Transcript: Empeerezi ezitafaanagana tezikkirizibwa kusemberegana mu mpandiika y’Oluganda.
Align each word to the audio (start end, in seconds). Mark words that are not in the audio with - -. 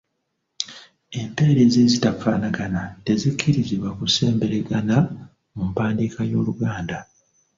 Empeerezi 1.19 1.77
ezitafaanagana 1.85 2.81
tezikkirizibwa 3.05 3.89
kusemberegana 3.99 4.97
mu 5.55 5.63
mpandiika 5.69 6.21
y’Oluganda. 6.31 6.97